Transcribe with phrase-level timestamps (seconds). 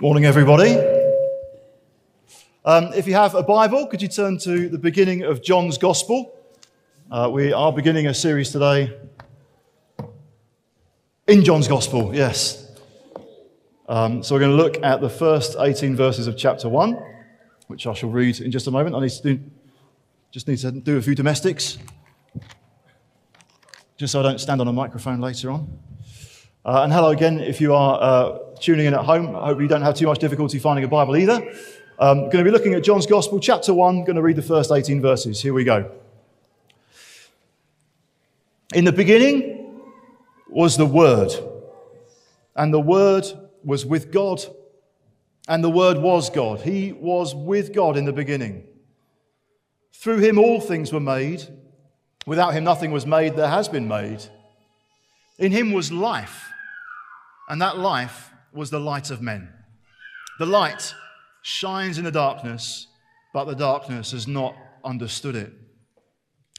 [0.00, 0.76] Morning, everybody.
[2.64, 6.38] Um, if you have a Bible, could you turn to the beginning of John's Gospel?
[7.10, 8.96] Uh, we are beginning a series today
[11.26, 12.70] in John's Gospel, yes.
[13.88, 16.96] Um, so we're going to look at the first 18 verses of chapter 1,
[17.66, 18.94] which I shall read in just a moment.
[18.94, 19.40] I need to do,
[20.30, 21.76] just need to do a few domestics,
[23.96, 25.76] just so I don't stand on a microphone later on.
[26.64, 29.36] Uh, and hello again if you are uh, tuning in at home.
[29.36, 31.36] I hope you don't have too much difficulty finding a Bible either.
[32.00, 34.04] Um, going to be looking at John's Gospel, chapter 1.
[34.04, 35.40] Going to read the first 18 verses.
[35.40, 35.90] Here we go.
[38.74, 39.82] In the beginning
[40.48, 41.30] was the Word,
[42.56, 43.24] and the Word
[43.62, 44.42] was with God,
[45.46, 46.62] and the Word was God.
[46.62, 48.66] He was with God in the beginning.
[49.92, 51.44] Through him all things were made.
[52.26, 54.24] Without him nothing was made that has been made.
[55.38, 56.47] In him was life
[57.48, 59.48] and that life was the light of men.
[60.38, 60.94] The light
[61.42, 62.86] shines in the darkness,
[63.32, 64.54] but the darkness has not
[64.84, 65.52] understood it.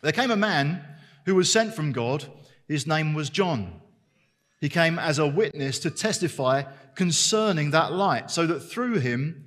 [0.01, 0.83] There came a man
[1.25, 2.25] who was sent from God.
[2.67, 3.81] His name was John.
[4.59, 6.63] He came as a witness to testify
[6.95, 9.45] concerning that light, so that through him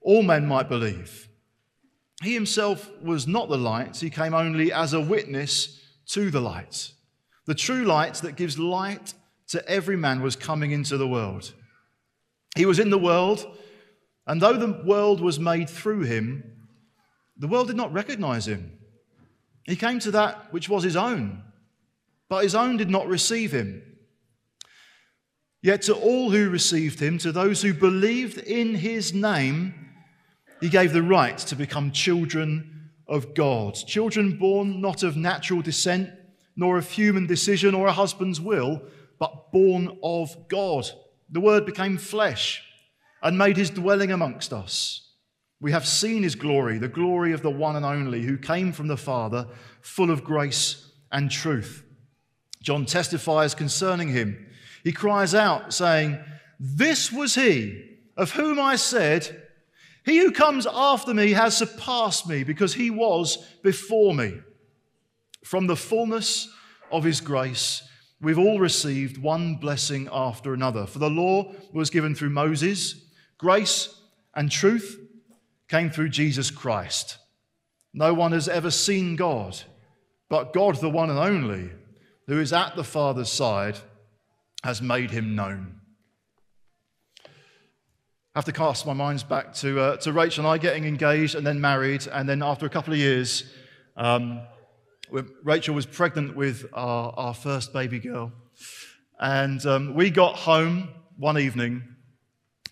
[0.00, 1.28] all men might believe.
[2.22, 6.92] He himself was not the light, he came only as a witness to the light.
[7.46, 9.14] The true light that gives light
[9.52, 11.52] to every man was coming into the world.
[12.56, 13.46] He was in the world,
[14.26, 16.42] and though the world was made through him,
[17.36, 18.78] the world did not recognize him.
[19.64, 21.42] He came to that which was his own,
[22.30, 23.82] but his own did not receive him.
[25.62, 29.74] Yet to all who received him, to those who believed in his name,
[30.62, 36.08] he gave the right to become children of God, children born not of natural descent,
[36.56, 38.80] nor of human decision or a husband's will
[39.22, 40.84] but born of God.
[41.30, 42.60] The Word became flesh
[43.22, 45.12] and made his dwelling amongst us.
[45.60, 48.88] We have seen his glory, the glory of the one and only who came from
[48.88, 49.46] the Father,
[49.80, 51.84] full of grace and truth.
[52.64, 54.44] John testifies concerning him.
[54.82, 56.18] He cries out, saying,
[56.58, 59.40] This was he of whom I said,
[60.04, 64.40] He who comes after me has surpassed me because he was before me.
[65.44, 66.48] From the fullness
[66.90, 67.84] of his grace,
[68.22, 70.86] we've all received one blessing after another.
[70.86, 72.94] For the law was given through Moses,
[73.36, 74.00] grace
[74.34, 74.98] and truth
[75.68, 77.18] came through Jesus Christ.
[77.92, 79.60] No one has ever seen God,
[80.30, 81.70] but God, the one and only,
[82.26, 83.76] who is at the Father's side,
[84.64, 85.80] has made him known.
[88.34, 91.34] I have to cast my minds back to, uh, to Rachel and I getting engaged
[91.34, 93.52] and then married, and then after a couple of years,
[93.96, 94.40] um,
[95.42, 98.32] Rachel was pregnant with our, our first baby girl.
[99.20, 101.82] And um, we got home one evening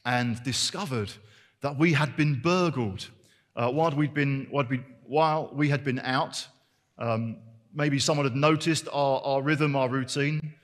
[0.04, 1.12] and discovered
[1.60, 3.08] that we had been burgled
[3.54, 6.46] uh, while, we'd been, while, we, while we had been out.
[6.98, 7.36] Um,
[7.74, 10.54] maybe someone had noticed our, our rhythm, our routine,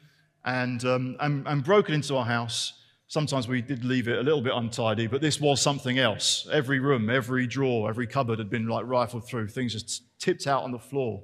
[0.44, 2.72] and, um, and, and broken into our house.
[3.08, 6.48] Sometimes we did leave it a little bit untidy, but this was something else.
[6.50, 9.48] Every room, every drawer, every cupboard had been like rifled through.
[9.48, 11.22] Things just tipped out on the floor.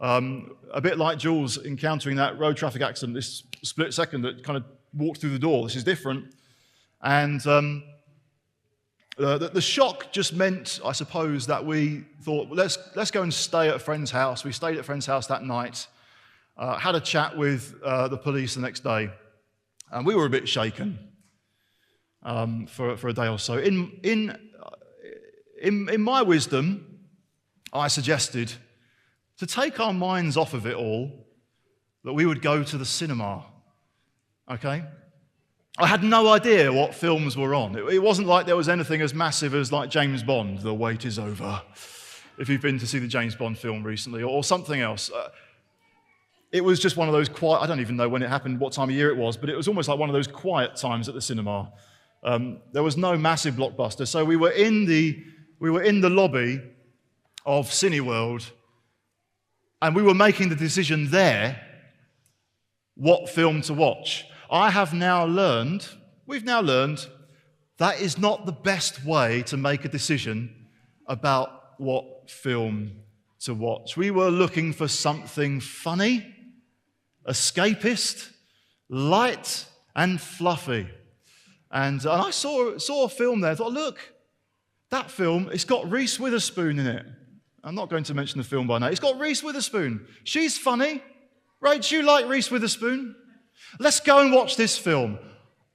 [0.00, 4.56] Um, a bit like Jules encountering that road traffic accident, this split second that kind
[4.56, 5.64] of walked through the door.
[5.64, 6.34] This is different.
[7.02, 7.82] And um,
[9.18, 13.22] uh, the, the, shock just meant, I suppose, that we thought, well, let's, let's go
[13.22, 14.44] and stay at a friend's house.
[14.44, 15.86] We stayed at a friend's house that night,
[16.56, 19.10] uh, had a chat with uh, the police the next day,
[19.92, 20.98] and we were a bit shaken
[22.22, 23.58] um, for, for a day or so.
[23.58, 24.38] In, in,
[25.60, 27.00] in, in my wisdom,
[27.72, 28.52] I suggested
[29.40, 31.10] to take our minds off of it all,
[32.04, 33.42] that we would go to the cinema.
[34.50, 34.84] Okay?
[35.78, 37.74] I had no idea what films were on.
[37.74, 41.18] It, wasn't like there was anything as massive as like James Bond, The Wait is
[41.18, 41.62] Over,
[42.38, 45.10] if you've been to see the James Bond film recently, or, or something else.
[45.10, 45.30] Uh,
[46.52, 48.74] it was just one of those quiet, I don't even know when it happened, what
[48.74, 51.08] time of year it was, but it was almost like one of those quiet times
[51.08, 51.72] at the cinema.
[52.22, 54.06] Um, there was no massive blockbuster.
[54.06, 55.24] So we were in the,
[55.60, 56.60] we were in the lobby
[57.46, 58.50] of Cineworld
[59.82, 61.60] and we were making the decision there
[62.96, 64.26] what film to watch.
[64.50, 65.86] I have now learned,
[66.26, 67.06] we've now learned,
[67.78, 70.66] that is not the best way to make a decision
[71.06, 72.92] about what film
[73.40, 73.96] to watch.
[73.96, 76.26] We were looking for something funny,
[77.26, 78.30] escapist,
[78.90, 79.64] light,
[79.96, 80.88] and fluffy.
[81.70, 83.52] And, and I saw, saw a film there.
[83.52, 83.98] I thought, look,
[84.90, 87.06] that film, it's got Reese Witherspoon in it.
[87.62, 88.86] I'm not going to mention the film by now.
[88.86, 90.06] It's got Reese Witherspoon.
[90.24, 91.02] She's funny.
[91.60, 91.82] Right?
[91.82, 93.14] Do you like Reese Witherspoon?
[93.78, 95.18] Let's go and watch this film.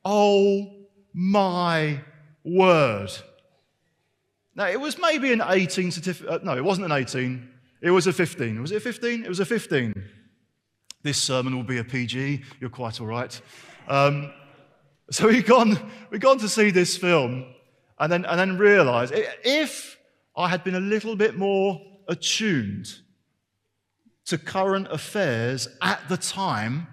[0.03, 2.01] Oh my
[2.43, 3.11] word.
[4.55, 6.29] Now, it was maybe an 18 certificate.
[6.29, 7.49] Uh, no, it wasn't an 18.
[7.81, 8.61] It was a 15.
[8.61, 9.23] Was it a 15?
[9.23, 9.93] It was a 15.
[11.03, 12.41] This sermon will be a PG.
[12.59, 13.39] You're quite all right.
[13.87, 14.31] Um,
[15.11, 15.77] so we've gone,
[16.09, 17.45] we've gone to see this film
[17.99, 19.94] and then, and then realized if
[20.37, 22.87] I had been a little bit more attuned
[24.25, 26.87] to current affairs at the time,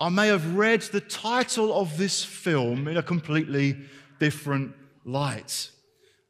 [0.00, 3.76] I may have read the title of this film in a completely
[4.18, 4.74] different
[5.04, 5.70] light.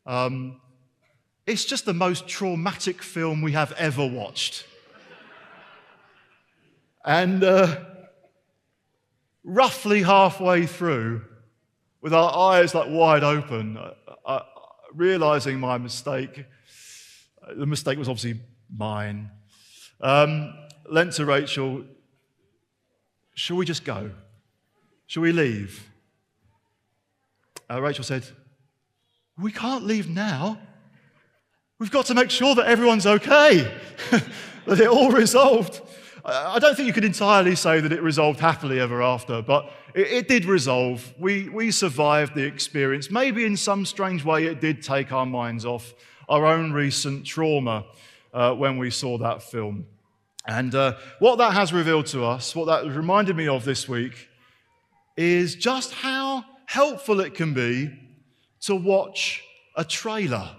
[0.06, 0.60] Um,
[1.46, 4.66] it's just the most traumatic film we have ever watched.
[7.04, 7.84] and uh,
[9.44, 11.24] roughly halfway through,
[12.00, 13.78] with our eyes like wide open,
[14.94, 16.44] realizing my mistake,
[17.56, 18.40] the mistake was obviously
[18.76, 19.30] mine,
[20.00, 20.54] um,
[20.88, 21.84] lent to Rachel,
[23.40, 24.10] Shall we just go?
[25.06, 25.88] Shall we leave?
[27.70, 28.22] Uh, Rachel said,
[29.38, 30.58] We can't leave now.
[31.78, 33.74] We've got to make sure that everyone's okay,
[34.66, 35.80] that it all resolved.
[36.22, 40.06] I don't think you could entirely say that it resolved happily ever after, but it,
[40.06, 41.12] it, did resolve.
[41.18, 43.10] We, we survived the experience.
[43.10, 45.94] Maybe in some strange way it did take our minds off
[46.28, 47.84] our own recent trauma
[48.32, 49.86] uh, when we saw that film.
[50.46, 54.28] And uh, what that has revealed to us, what that reminded me of this week,
[55.16, 57.90] is just how helpful it can be
[58.62, 59.42] to watch
[59.76, 60.56] a trailer.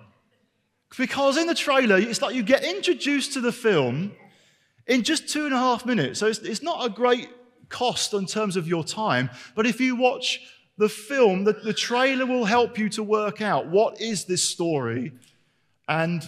[0.98, 4.12] Because in the trailer, it's like you get introduced to the film
[4.88, 6.20] in just two and a half minutes.
[6.20, 7.30] So it's, it's not a great
[7.72, 10.40] cost in terms of your time, but if you watch
[10.78, 15.12] the film, the, the trailer will help you to work out what is this story.
[15.88, 16.22] And,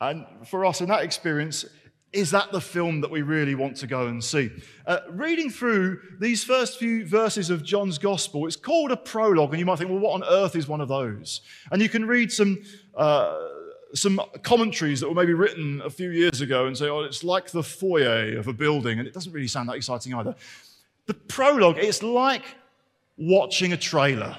[0.00, 1.64] and for us in that experience,
[2.12, 4.50] is that the film that we really want to go and see?
[4.86, 9.58] Uh, reading through these first few verses of John's Gospel, it's called a prologue, and
[9.58, 11.40] you might think, well, what on earth is one of those?
[11.70, 12.62] And you can read some.
[12.94, 13.36] Uh,
[13.96, 17.52] some commentaries that were maybe written a few years ago and say, oh, it's like
[17.52, 20.34] the foyer of a building, and it doesn't really sound that exciting either.
[21.06, 22.44] The prologue, it's like
[23.16, 24.38] watching a trailer.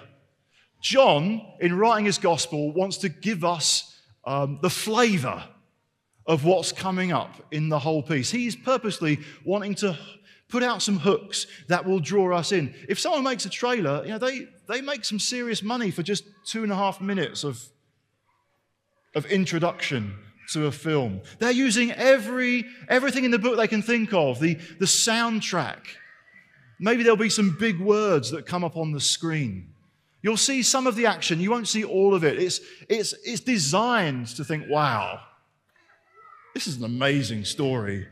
[0.82, 5.44] John, in writing his gospel, wants to give us um, the flavor
[6.28, 8.32] of what's coming up in the whole piece.
[8.32, 9.98] He's purposely wanting to
[10.50, 12.74] put out some hooks that will draw us in.
[12.88, 16.24] If someone makes a trailer, you know, they, they make some serious money for just
[16.46, 17.64] two and a half minutes of,
[19.16, 20.16] of introduction
[20.54, 21.22] to a film.
[21.40, 25.80] They're using every, everything in the book they can think of, the, the soundtrack.
[26.80, 29.74] Maybe there'll be some big words that come up on the screen.
[30.22, 32.40] You'll see some of the action, you won't see all of it.
[32.40, 35.20] It's, it's, it's designed to think, wow,
[36.54, 38.08] this is an amazing story.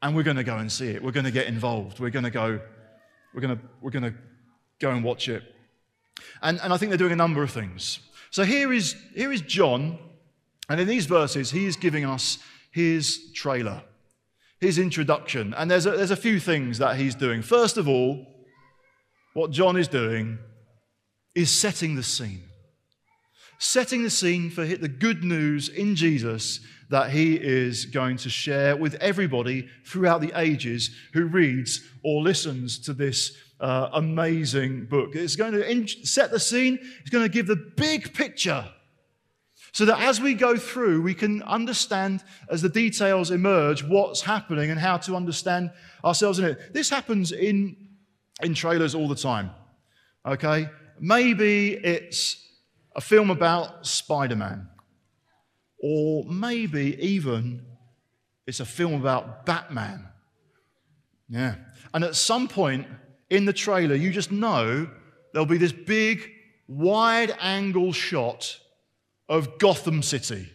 [0.00, 1.02] And we're going to go and see it.
[1.02, 2.00] We're going to get involved.
[2.00, 2.60] We're going to go,
[3.34, 4.14] we're going to, we're going to
[4.80, 5.42] go and watch it.
[6.40, 8.00] And, and I think they're doing a number of things.
[8.30, 9.98] So here is, here is John,
[10.68, 12.38] and in these verses, he is giving us
[12.70, 13.82] his trailer,
[14.62, 15.52] his introduction.
[15.54, 17.42] And there's a, there's a few things that he's doing.
[17.42, 18.24] First of all,
[19.34, 20.38] what John is doing
[21.34, 22.44] is setting the scene.
[23.58, 26.60] Setting the scene for the good news in Jesus
[26.90, 32.78] that he is going to share with everybody throughout the ages who reads or listens
[32.80, 35.16] to this uh, amazing book.
[35.16, 38.64] It's going to set the scene, it's going to give the big picture
[39.72, 44.70] so that as we go through, we can understand as the details emerge what's happening
[44.70, 45.70] and how to understand
[46.04, 46.74] ourselves in it.
[46.74, 47.76] This happens in,
[48.42, 49.50] in trailers all the time.
[50.26, 50.68] Okay?
[51.00, 52.46] Maybe it's
[52.94, 54.68] a film about Spider Man.
[55.82, 57.64] Or maybe even
[58.46, 60.06] it's a film about Batman.
[61.30, 61.54] Yeah.
[61.94, 62.86] And at some point
[63.30, 64.86] in the trailer, you just know
[65.32, 66.30] there'll be this big,
[66.68, 68.58] wide angle shot
[69.32, 70.46] of Gotham City.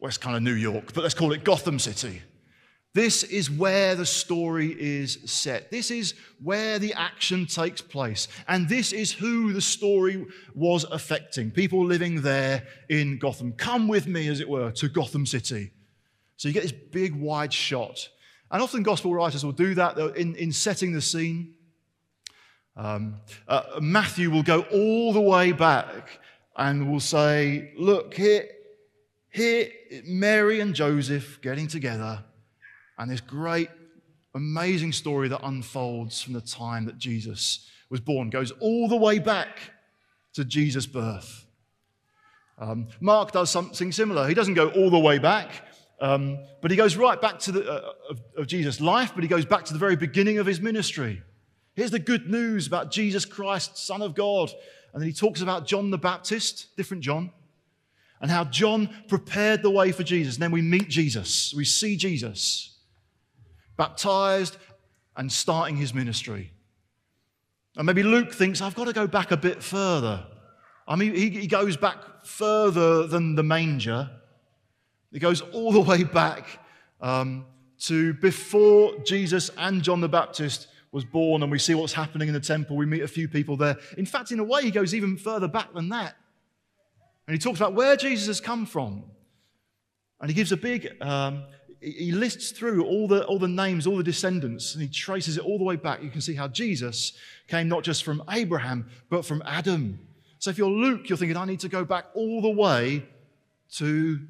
[0.00, 2.20] Well, it's kind of New York, but let's call it Gotham City.
[2.92, 5.70] This is where the story is set.
[5.70, 8.26] This is where the action takes place.
[8.48, 10.26] And this is who the story
[10.56, 13.52] was affecting people living there in Gotham.
[13.52, 15.70] Come with me, as it were, to Gotham City.
[16.36, 18.08] So you get this big, wide shot.
[18.50, 21.54] And often gospel writers will do that in, in setting the scene.
[22.74, 26.18] Um, uh, Matthew will go all the way back
[26.56, 28.46] and will say, Look, here,
[29.30, 29.68] here,
[30.04, 32.24] Mary and Joseph getting together
[32.98, 33.68] and this great,
[34.34, 39.18] amazing story that unfolds from the time that Jesus was born goes all the way
[39.18, 39.58] back
[40.34, 41.46] to Jesus' birth.
[42.58, 44.26] Um, Mark does something similar.
[44.26, 45.50] He doesn't go all the way back,
[46.00, 49.28] um, but he goes right back to the uh, of, of Jesus' life, but he
[49.28, 51.22] goes back to the very beginning of his ministry.
[51.74, 54.50] Here's the good news about Jesus Christ, Son of God.
[54.96, 57.30] And then he talks about John the Baptist, different John,
[58.22, 60.36] and how John prepared the way for Jesus.
[60.36, 62.78] And then we meet Jesus, we see Jesus
[63.76, 64.56] baptized
[65.14, 66.50] and starting his ministry.
[67.76, 70.26] And maybe Luke thinks, I've got to go back a bit further.
[70.88, 74.08] I mean, he, he goes back further than the manger.
[75.12, 76.58] He goes all the way back
[77.02, 77.44] um,
[77.80, 82.34] to before Jesus and John the Baptist was born, and we see what's happening in
[82.34, 82.76] the temple.
[82.76, 83.76] We meet a few people there.
[83.98, 86.16] In fact, in a way, he goes even further back than that.
[87.26, 89.04] And he talks about where Jesus has come from.
[90.20, 91.44] And he gives a big, um,
[91.80, 95.44] he lists through all the, all the names, all the descendants, and he traces it
[95.44, 96.02] all the way back.
[96.02, 97.12] You can see how Jesus
[97.48, 99.98] came not just from Abraham, but from Adam.
[100.38, 103.04] So if you're Luke, you're thinking, I need to go back all the way
[103.72, 104.20] to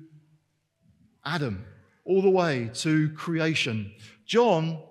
[1.25, 1.65] Adam,
[2.05, 3.93] all the way to creation.
[4.25, 4.83] John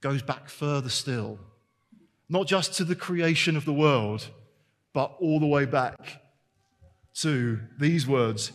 [0.00, 1.38] goes back further still,
[2.28, 4.28] not just to the creation of the world,
[4.92, 6.22] but all the way back
[7.14, 8.52] to these words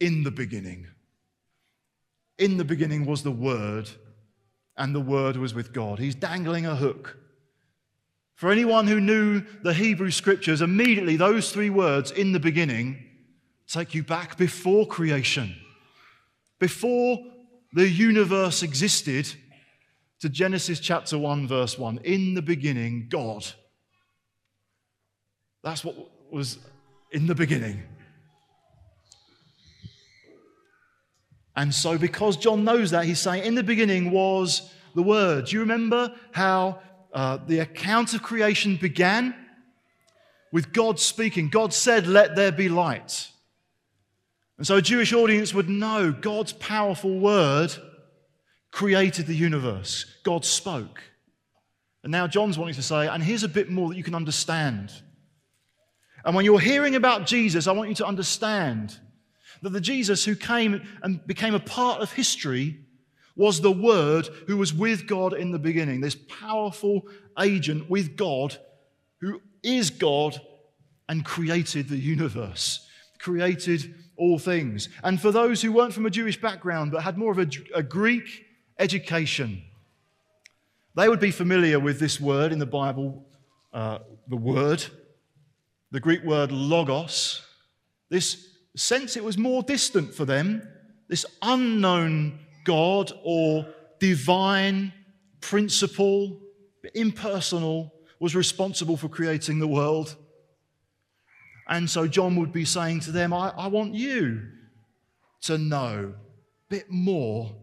[0.00, 0.86] in the beginning.
[2.38, 3.88] In the beginning was the Word,
[4.76, 5.98] and the Word was with God.
[5.98, 7.18] He's dangling a hook.
[8.34, 13.04] For anyone who knew the Hebrew scriptures, immediately those three words, in the beginning,
[13.66, 15.56] take you back before creation,
[16.60, 17.18] before
[17.72, 19.28] the universe existed,
[20.20, 22.00] to Genesis chapter 1, verse 1.
[22.04, 23.46] In the beginning, God.
[25.62, 25.96] That's what
[26.30, 26.58] was
[27.12, 27.82] in the beginning.
[31.56, 35.46] And so, because John knows that, he's saying, in the beginning was the Word.
[35.46, 36.80] Do you remember how
[37.12, 39.34] uh, the account of creation began?
[40.52, 41.50] With God speaking.
[41.50, 43.28] God said, Let there be light.
[44.56, 47.72] And so a Jewish audience would know God's powerful word
[48.70, 50.04] created the universe.
[50.24, 51.02] God spoke.
[52.02, 54.92] And now John's wanting to say, and here's a bit more that you can understand.
[56.24, 58.98] And when you're hearing about Jesus, I want you to understand
[59.62, 62.78] that the Jesus who came and became a part of history
[63.36, 67.02] was the Word who was with God in the beginning, this powerful
[67.38, 68.56] agent with God
[69.20, 70.40] who is God
[71.08, 72.86] and created the universe,
[73.18, 74.88] created all things.
[75.02, 77.82] And for those who weren't from a Jewish background but had more of a, a
[77.82, 78.44] Greek
[78.78, 79.62] education,
[80.94, 83.24] they would be familiar with this word in the Bible,
[83.72, 84.84] uh, the word,
[85.90, 87.42] the Greek word logos.
[88.08, 90.66] This sense it was more distant for them,
[91.08, 93.66] this unknown God or
[93.98, 94.92] divine
[95.40, 96.40] principle,
[96.94, 100.16] impersonal, was responsible for creating the world.
[101.68, 104.42] And so John would be saying to them, I, I want you
[105.42, 107.54] to know a bit more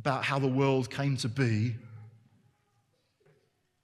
[0.00, 1.76] about how the world came to be.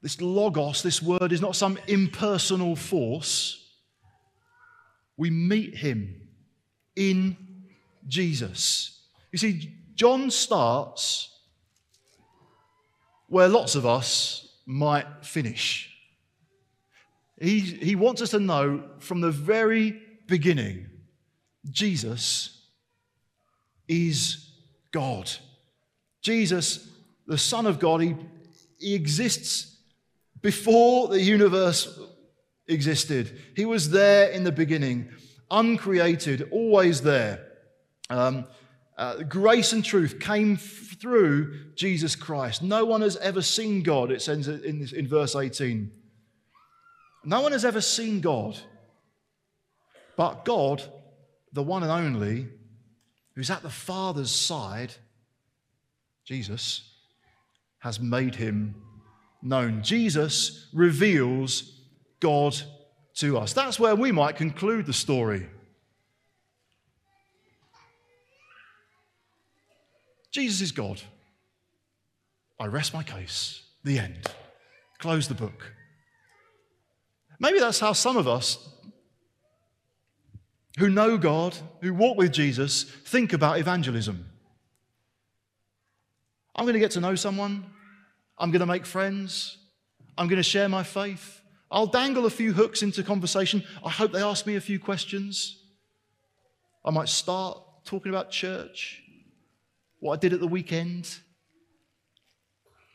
[0.01, 3.63] This logos, this word, is not some impersonal force
[5.19, 6.29] we meet him
[6.95, 7.37] in
[8.09, 9.03] Jesus.
[9.31, 11.31] You see, John starts
[13.29, 15.93] where lots of us might finish.
[17.39, 20.87] He, he wants us to know from the very beginning
[21.71, 22.57] Jesus
[23.87, 24.51] is
[24.93, 25.31] God.
[26.27, 26.89] Jesus,
[27.29, 28.17] the Son of God, he,
[28.81, 29.77] he exists
[30.43, 32.01] before the universe
[32.67, 33.41] existed.
[33.55, 35.09] He was there in the beginning,
[35.53, 37.47] uncreated, always there.
[38.11, 38.45] Um,
[38.99, 42.61] uh, grace and truth came f- through Jesus Christ.
[42.61, 45.93] No one has ever seen God, it says in, in verse 18.
[47.25, 48.59] No one has ever seen God,
[50.17, 50.83] but God,
[51.53, 52.49] the one and only,
[53.37, 54.93] who's at the Father's side,
[56.27, 56.83] Jesus,
[57.79, 58.75] has made him
[59.43, 59.83] known.
[59.83, 61.81] Jesus reveals
[62.19, 62.57] God
[63.15, 63.53] to us.
[63.53, 65.47] That's where we might conclude the story.
[70.33, 71.01] Jesus is God.
[72.59, 73.63] I rest my case.
[73.85, 74.27] The end.
[74.99, 75.73] Close the book.
[77.39, 78.69] Maybe that's how some of us
[80.79, 84.27] who know God, who walk with Jesus, think about evangelism.
[86.57, 87.67] I'm going to get to know someone.
[88.39, 89.59] I'm going to make friends.
[90.19, 91.43] I'm going to share my faith.
[91.71, 93.63] I'll dangle a few hooks into conversation.
[93.85, 95.63] I hope they ask me a few questions.
[96.85, 99.03] I might start talking about church,
[100.01, 101.19] what I did at the weekend.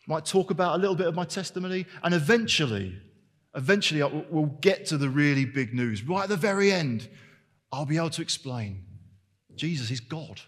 [0.08, 2.98] Might talk about a little bit of my testimony, and eventually,
[3.56, 6.04] eventually, we'll get to the really big news.
[6.04, 7.08] Right at the very end,
[7.72, 8.84] I'll be able to explain
[9.56, 10.42] Jesus is God.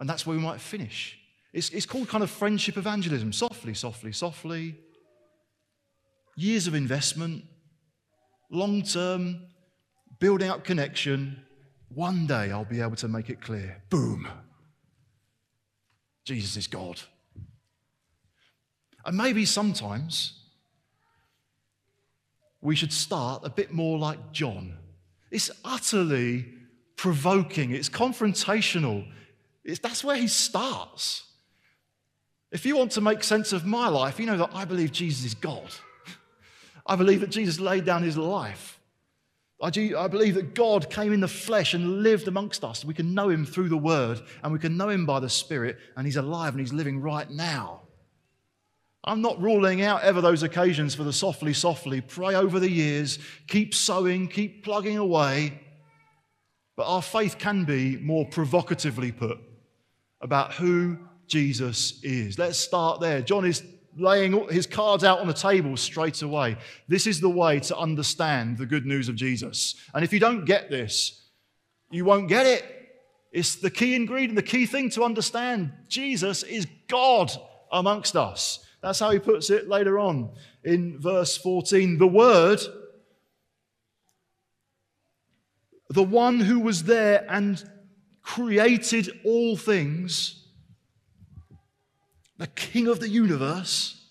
[0.00, 1.18] And that's where we might finish.
[1.52, 3.32] It's, it's called kind of friendship evangelism.
[3.32, 4.76] Softly, softly, softly.
[6.36, 7.44] Years of investment,
[8.50, 9.42] long term,
[10.18, 11.44] building up connection.
[11.88, 13.82] One day I'll be able to make it clear.
[13.90, 14.26] Boom.
[16.24, 17.00] Jesus is God.
[19.04, 20.38] And maybe sometimes
[22.60, 24.76] we should start a bit more like John.
[25.30, 26.46] It's utterly
[26.96, 29.06] provoking, it's confrontational.
[29.64, 31.24] It's, that's where he starts.
[32.50, 35.24] If you want to make sense of my life, you know that I believe Jesus
[35.24, 35.70] is God.
[36.86, 38.78] I believe that Jesus laid down his life.
[39.62, 42.84] I, do, I believe that God came in the flesh and lived amongst us.
[42.84, 45.78] We can know him through the word and we can know him by the Spirit,
[45.96, 47.82] and he's alive and he's living right now.
[49.04, 52.00] I'm not ruling out ever those occasions for the softly, softly.
[52.00, 55.60] Pray over the years, keep sowing, keep plugging away.
[56.76, 59.38] But our faith can be more provocatively put
[60.20, 62.38] about who Jesus is.
[62.38, 63.22] Let's start there.
[63.22, 63.62] John is
[63.96, 66.56] laying his cards out on the table straight away.
[66.88, 69.74] This is the way to understand the good news of Jesus.
[69.94, 71.28] And if you don't get this,
[71.90, 72.64] you won't get it.
[73.32, 75.72] It's the key ingredient, the key thing to understand.
[75.88, 77.30] Jesus is God
[77.70, 78.64] amongst us.
[78.82, 80.30] That's how he puts it later on
[80.64, 81.98] in verse 14.
[81.98, 82.60] The Word,
[85.90, 87.62] the one who was there and
[88.40, 90.46] created all things,
[92.38, 94.02] the King of the universe,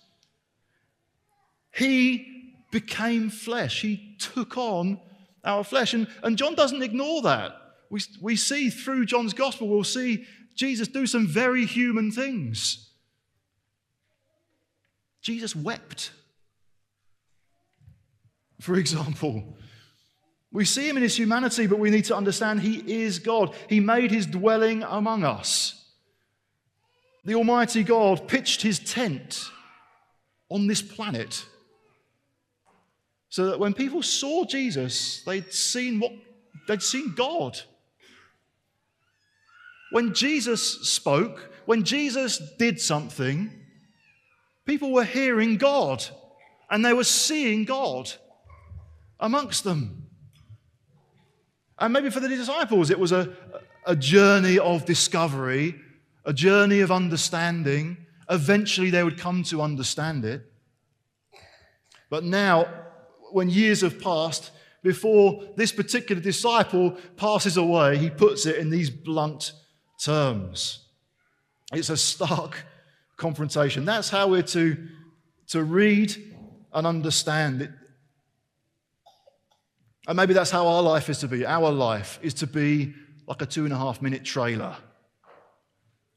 [1.73, 3.81] he became flesh.
[3.81, 4.99] He took on
[5.43, 5.93] our flesh.
[5.93, 7.53] And, and John doesn't ignore that.
[7.89, 12.91] We, we see through John's gospel, we'll see Jesus do some very human things.
[15.21, 16.11] Jesus wept.
[18.61, 19.57] For example,
[20.51, 23.55] we see him in his humanity, but we need to understand he is God.
[23.67, 25.75] He made his dwelling among us.
[27.23, 29.43] The Almighty God pitched his tent
[30.49, 31.45] on this planet
[33.29, 36.13] so that when people saw Jesus, they'd seen what
[36.67, 37.59] they'd seen God.
[39.91, 43.59] When Jesus spoke, when Jesus did something,
[44.69, 46.05] People were hearing God
[46.69, 48.11] and they were seeing God
[49.19, 50.08] amongst them.
[51.79, 53.29] And maybe for the disciples, it was a,
[53.85, 55.75] a journey of discovery,
[56.25, 57.97] a journey of understanding.
[58.29, 60.43] Eventually, they would come to understand it.
[62.09, 62.67] But now,
[63.31, 64.51] when years have passed,
[64.83, 69.53] before this particular disciple passes away, he puts it in these blunt
[70.03, 70.85] terms.
[71.73, 72.65] It's a stark
[73.17, 73.85] confrontation.
[73.85, 74.77] That's how we're to,
[75.47, 76.15] to read
[76.73, 77.71] and understand it.
[80.09, 81.45] And maybe that's how our life is to be.
[81.45, 82.93] Our life is to be
[83.27, 84.75] like a two and a half minute trailer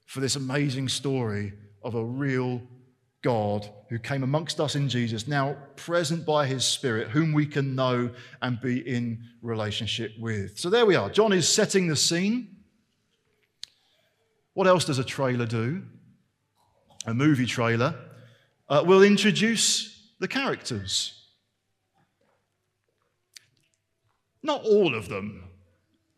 [0.07, 1.53] for this amazing story
[1.85, 2.61] of a real
[3.23, 7.77] God who came amongst us in Jesus, now present by his Spirit, whom we can
[7.77, 10.59] know and be in relationship with.
[10.59, 11.09] So there we are.
[11.09, 12.57] John is setting the scene.
[14.55, 15.83] What else does a trailer do?
[17.07, 17.95] a movie trailer,
[18.69, 21.22] uh, will introduce the characters.
[24.43, 25.45] Not all of them.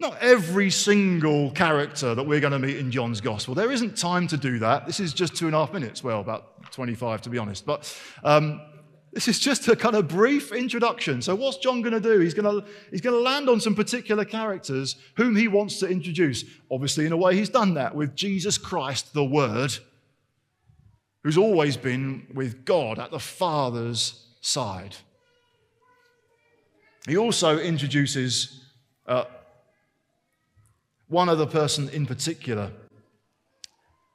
[0.01, 3.55] Not every single character that we're going to meet in John's Gospel.
[3.55, 4.87] There isn't time to do that.
[4.87, 6.03] This is just two and a half minutes.
[6.03, 7.65] Well, about 25 to be honest.
[7.65, 8.61] But um,
[9.15, 11.23] this is just a kind of brief introduction.
[11.23, 12.19] So, what's John going to do?
[12.19, 15.87] He's going to, he's going to land on some particular characters whom he wants to
[15.87, 16.45] introduce.
[16.71, 19.73] Obviously, in a way, he's done that with Jesus Christ, the Word,
[21.23, 24.97] who's always been with God at the Father's side.
[27.07, 28.65] He also introduces
[29.07, 29.25] uh,
[31.09, 32.71] one other person in particular.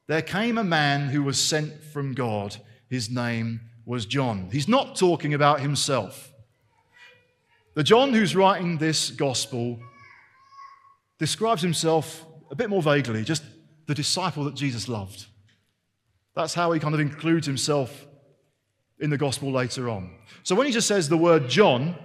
[0.08, 2.58] There came a man who was sent from God.
[2.90, 4.50] His name was John.
[4.52, 6.32] He's not talking about himself.
[7.76, 9.80] The John who's writing this gospel
[11.20, 13.44] describes himself a bit more vaguely, just
[13.86, 15.28] the disciple that Jesus loved.
[16.36, 18.08] That's how he kind of includes himself
[19.00, 20.12] in the gospel later on.
[20.44, 21.96] So when he just says the word John,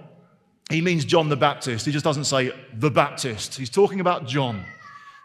[0.69, 1.85] he means John the Baptist.
[1.85, 3.55] He just doesn't say the Baptist.
[3.55, 4.65] He's talking about John,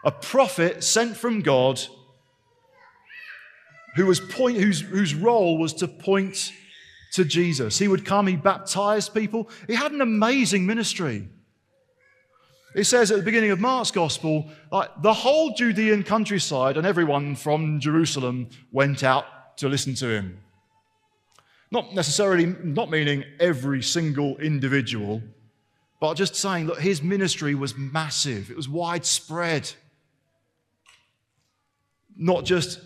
[0.03, 1.81] a prophet sent from God
[3.95, 6.53] who was point, whose, whose role was to point
[7.13, 7.77] to Jesus.
[7.77, 9.49] He would come, he baptized people.
[9.67, 11.27] He had an amazing ministry.
[12.73, 17.35] It says at the beginning of Mark's gospel, like the whole Judean countryside and everyone
[17.35, 20.40] from Jerusalem went out to listen to him.
[21.71, 25.21] Not necessarily, not meaning every single individual,
[26.01, 29.71] but just saying, look, his ministry was massive, it was widespread.
[32.17, 32.81] Not just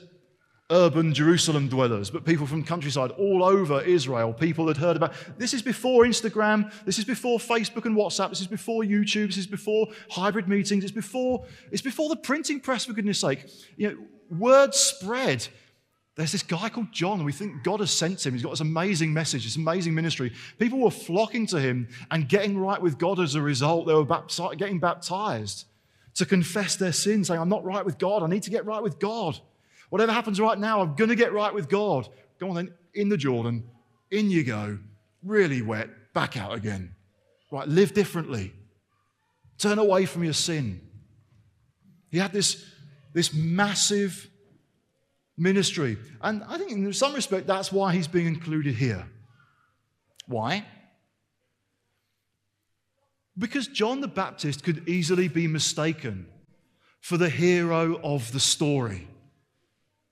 [0.69, 4.33] urban Jerusalem dwellers, but people from countryside all over Israel.
[4.33, 8.41] People had heard about this is before Instagram, this is before Facebook and WhatsApp, this
[8.41, 12.85] is before YouTube, this is before hybrid meetings, it's before it's before the printing press,
[12.85, 13.45] for goodness sake.
[13.77, 13.97] You know,
[14.37, 15.47] word spread.
[16.15, 18.33] There's this guy called John, and we think God has sent him.
[18.33, 20.31] He's got this amazing message, this amazing ministry.
[20.57, 23.85] People were flocking to him and getting right with God as a result.
[23.85, 25.65] They were baptized, getting baptized
[26.13, 28.23] to confess their sins, saying, I'm not right with God.
[28.23, 29.37] I need to get right with God.
[29.89, 32.07] Whatever happens right now, I'm going to get right with God.
[32.39, 33.65] Go on then, in the Jordan,
[34.09, 34.79] in you go,
[35.21, 36.95] really wet, back out again.
[37.51, 38.53] Right, live differently.
[39.57, 40.81] Turn away from your sin.
[42.09, 42.65] He had this,
[43.13, 44.29] this massive
[45.37, 45.97] ministry.
[46.21, 49.05] And I think in some respect, that's why he's being included here.
[50.27, 50.65] Why?
[53.37, 56.27] Because John the Baptist could easily be mistaken
[57.01, 59.07] for the hero of the story.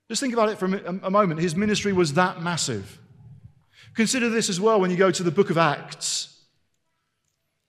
[0.09, 1.39] Just think about it for a moment.
[1.39, 2.99] His ministry was that massive.
[3.95, 6.41] Consider this as well when you go to the book of Acts,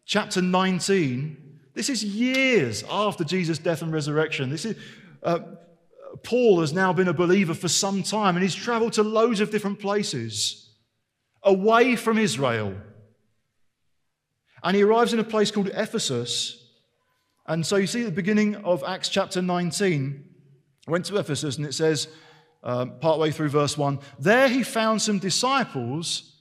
[0.04, 1.58] chapter 19.
[1.74, 4.50] This is years after Jesus' death and resurrection.
[4.50, 4.76] This is,
[5.22, 5.38] uh,
[6.22, 9.50] Paul has now been a believer for some time and he's traveled to loads of
[9.50, 10.70] different places
[11.42, 12.74] away from Israel.
[14.62, 16.62] And he arrives in a place called Ephesus.
[17.46, 20.24] And so you see at the beginning of Acts chapter 19,
[20.86, 22.08] went to Ephesus and it says,
[22.62, 26.34] um, partway through verse 1, there he found some disciples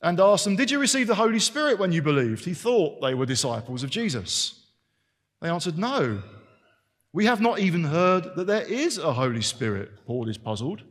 [0.00, 2.44] and asked them, Did you receive the Holy Spirit when you believed?
[2.44, 4.64] He thought they were disciples of Jesus.
[5.40, 6.22] They answered, No.
[7.18, 9.90] We have not even heard that there is a Holy Spirit.
[10.06, 10.84] Paul is puzzled.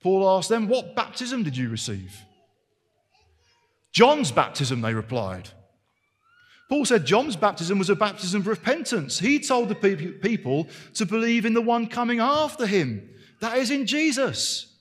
[0.00, 2.16] Paul asked them, What baptism did you receive?
[3.90, 5.48] John's baptism, they replied.
[6.68, 9.18] Paul said John's baptism was a baptism of repentance.
[9.18, 9.74] He told the
[10.22, 13.10] people to believe in the one coming after him,
[13.40, 14.76] that is, in Jesus.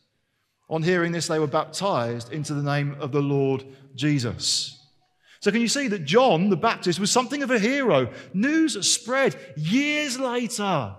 [0.69, 4.84] On hearing this, they were baptized into the name of the Lord Jesus.
[5.39, 8.11] So, can you see that John the Baptist was something of a hero?
[8.33, 10.95] News spread years later,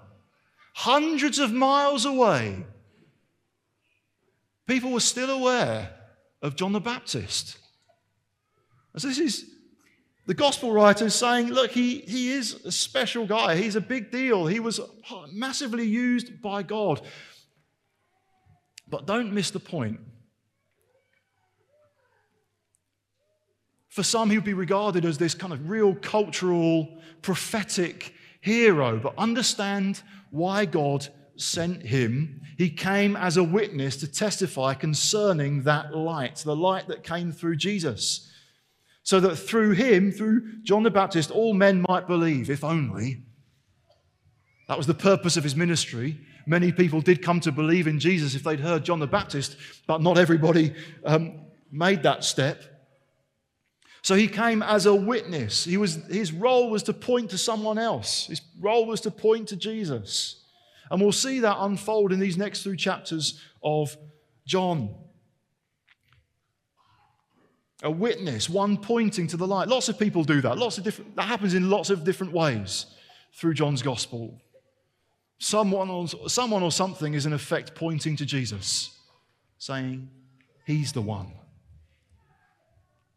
[0.74, 2.64] hundreds of miles away.
[4.66, 5.90] People were still aware
[6.42, 7.58] of John the Baptist.
[8.96, 9.50] So, this is
[10.26, 13.56] the gospel writer is saying, look, he, he is a special guy.
[13.56, 14.46] He's a big deal.
[14.46, 14.80] He was
[15.32, 17.00] massively used by God.
[18.88, 20.00] But don't miss the point.
[23.96, 28.98] For some, he would be regarded as this kind of real cultural, prophetic hero.
[28.98, 32.42] But understand why God sent him.
[32.58, 37.56] He came as a witness to testify concerning that light, the light that came through
[37.56, 38.30] Jesus
[39.02, 43.22] so that through him, through John the Baptist, all men might believe, if only.
[44.68, 46.20] That was the purpose of his ministry.
[46.46, 49.56] Many people did come to believe in Jesus if they'd heard John the Baptist,
[49.86, 50.74] but not everybody
[51.06, 52.75] um, made that step.
[54.06, 55.64] So he came as a witness.
[55.64, 59.48] He was, his role was to point to someone else, his role was to point
[59.48, 60.44] to Jesus.
[60.92, 63.96] And we'll see that unfold in these next three chapters of
[64.46, 64.94] John
[67.82, 69.66] a witness, one pointing to the light.
[69.66, 70.56] Lots of people do that.
[70.56, 72.86] Lots of different, that happens in lots of different ways
[73.34, 74.40] through John's gospel.
[75.38, 78.96] Someone or, someone or something is in effect pointing to Jesus,
[79.58, 80.08] saying,
[80.64, 81.32] He's the one.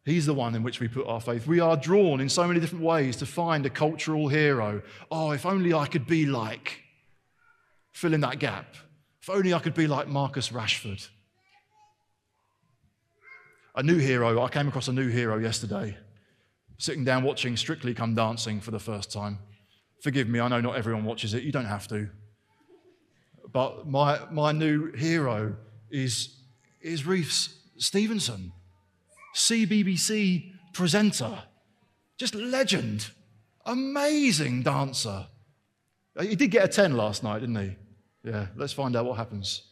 [0.05, 1.45] He's the one in which we put our faith.
[1.45, 4.81] We are drawn in so many different ways to find a cultural hero.
[5.11, 6.81] Oh, if only I could be like,
[7.91, 8.75] fill in that gap.
[9.21, 11.07] If only I could be like Marcus Rashford
[13.79, 14.43] a new hero.
[14.43, 15.97] I came across a new hero yesterday,
[16.77, 19.39] sitting down watching Strictly Come Dancing for the first time.
[20.03, 21.43] Forgive me, I know not everyone watches it.
[21.43, 22.09] You don't have to.
[23.51, 25.55] But my, my new hero
[25.89, 26.41] is,
[26.81, 28.51] is Rhys Stephenson,
[29.39, 31.43] CBBC presenter,
[32.17, 33.09] just legend,
[33.65, 35.27] amazing dancer.
[36.19, 37.75] He did get a 10 last night, didn't he?
[38.23, 39.63] Yeah, let's find out what happens.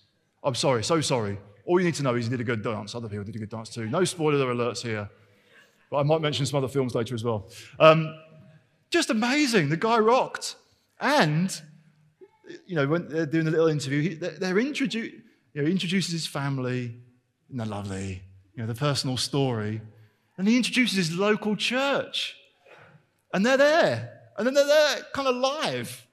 [0.43, 1.37] I'm sorry, so sorry.
[1.65, 2.95] All you need to know is he did a good dance.
[2.95, 3.87] Other people did a good dance too.
[3.89, 5.09] No spoiler alerts here.
[5.91, 7.49] But I might mention some other films later as well.
[7.77, 8.15] Um,
[8.89, 9.67] just amazing.
[9.67, 10.55] The guy rocked.
[11.01, 11.53] And,
[12.65, 15.15] you know, when they're doing a little interview, he, they're, introduced,
[15.53, 16.95] you know, introduces his family,
[17.49, 18.23] and they're lovely,
[18.57, 19.81] you know, the personal story.
[20.37, 22.35] And he introduces his local church.
[23.33, 24.19] And they're there.
[24.35, 26.07] And then they're there kind of live.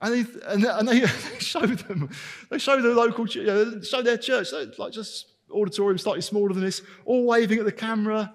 [0.00, 1.06] And they, and, and they,
[1.38, 2.08] show them,
[2.50, 6.52] they show the local, you know, show their church, so like just auditorium slightly smaller
[6.52, 8.32] than this, all waving at the camera.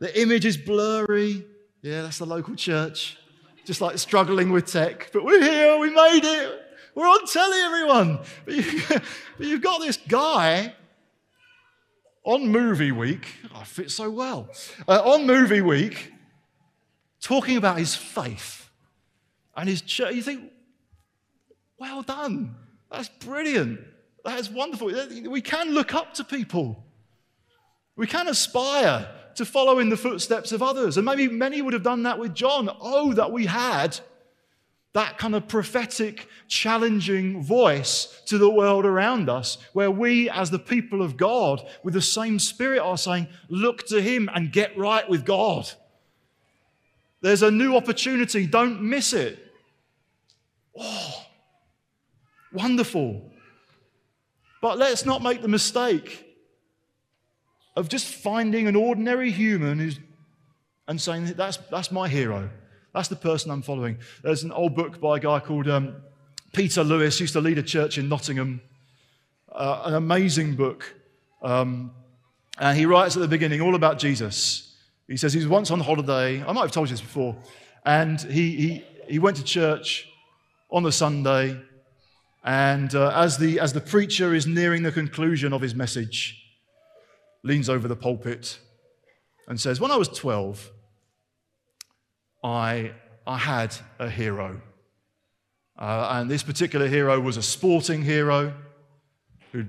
[0.00, 1.46] The image is blurry.
[1.80, 3.16] Yeah, that's the local church.
[3.64, 5.10] Just like struggling with tech.
[5.12, 6.60] But we're here, we made it.
[6.94, 8.18] We're on telly, everyone.
[8.44, 10.74] But, you, but you've got this guy
[12.24, 13.26] on movie week.
[13.54, 14.48] Oh, I fit so well.
[14.88, 16.12] Uh, on movie week,
[17.20, 18.68] talking about his faith
[19.56, 20.14] and his church.
[20.14, 20.50] You think,
[21.78, 22.56] well done.
[22.90, 23.80] That's brilliant.
[24.24, 24.90] That is wonderful.
[25.28, 26.82] We can look up to people.
[27.96, 30.96] We can aspire to follow in the footsteps of others.
[30.96, 32.70] And maybe many would have done that with John.
[32.80, 33.98] Oh, that we had
[34.94, 40.58] that kind of prophetic, challenging voice to the world around us, where we, as the
[40.58, 45.06] people of God, with the same spirit, are saying, Look to Him and get right
[45.08, 45.68] with God.
[47.20, 49.38] There's a new opportunity, don't miss it.
[50.78, 51.26] Oh,
[52.52, 53.32] wonderful.
[54.62, 56.24] But let's not make the mistake
[57.76, 59.98] of just finding an ordinary human who's,
[60.86, 62.48] and saying, that's, that's my hero.
[62.94, 63.98] That's the person I'm following.
[64.22, 65.96] There's an old book by a guy called um,
[66.52, 68.60] Peter Lewis, used to lead a church in Nottingham.
[69.50, 70.94] Uh, an amazing book.
[71.42, 71.90] Um,
[72.58, 74.76] and he writes at the beginning all about Jesus.
[75.08, 76.42] He says he was once on holiday.
[76.44, 77.36] I might have told you this before.
[77.84, 80.08] And he, he, he went to church
[80.70, 81.60] on the Sunday.
[82.44, 86.40] And uh, as, the, as the preacher is nearing the conclusion of his message,
[87.42, 88.60] leans over the pulpit
[89.48, 90.70] and says, When I was 12,
[92.44, 92.92] I,
[93.26, 94.60] I had a hero.
[95.78, 98.52] Uh, and this particular hero was a sporting hero
[99.50, 99.64] who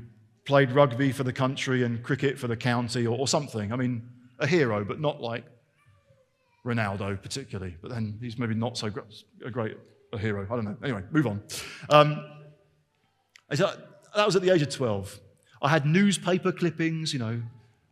[0.46, 3.72] played rugby for the country and cricket for the county or, or something.
[3.72, 4.08] I mean,
[4.40, 5.46] a hero, but not like
[6.66, 7.78] Ronaldo particularly.
[7.82, 9.06] But then he's maybe not so great,
[9.44, 9.78] a great
[10.12, 10.46] a hero.
[10.50, 10.78] I don't know.
[10.84, 11.42] Anyway, move on.
[11.90, 12.24] Um,
[13.50, 15.20] that was at the age of 12.
[15.62, 17.42] I had newspaper clippings, you know.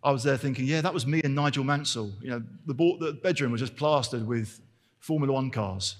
[0.04, 2.12] I was there thinking, yeah, that was me and Nigel Mansell.
[2.22, 4.60] You know, the, the bedroom was just plastered with
[5.03, 5.97] Formula One cars.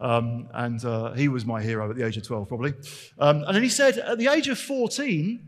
[0.00, 2.74] Um, and uh, he was my hero at the age of 12, probably.
[3.20, 5.40] Um, and then he said, at the age of 14,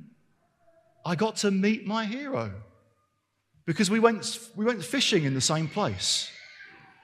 [1.04, 2.52] I got to meet my hero
[3.66, 6.30] because we went, we went fishing in the same place.